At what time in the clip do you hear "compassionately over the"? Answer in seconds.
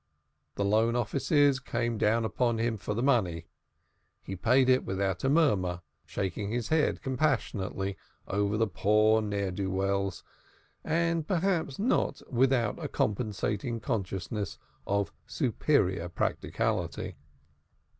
7.03-8.65